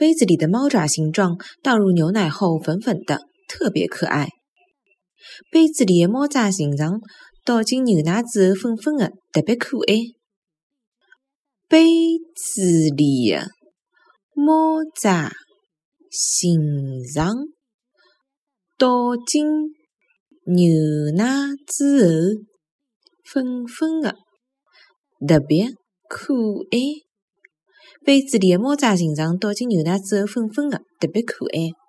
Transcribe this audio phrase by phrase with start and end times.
[0.00, 4.30] 杯子里的猫爪形状倒入牛奶后粉粉的，特别可爱。
[5.50, 7.00] 杯子里的猫爪形状
[7.44, 9.94] 倒进牛奶之后粉粉的，特别可爱。
[11.68, 13.48] 杯子里的
[14.34, 15.30] 猫爪
[16.10, 17.34] 形状
[18.78, 19.46] 倒进
[20.46, 20.72] 牛
[21.14, 21.26] 奶
[21.66, 22.42] 之后
[23.22, 24.16] 粉粉的，
[25.28, 25.74] 特别
[26.08, 26.32] 可
[26.70, 27.09] 爱。
[28.04, 31.79] 杯子里的猫爪形状倒进牛奶之后粉粉的，特别可爱。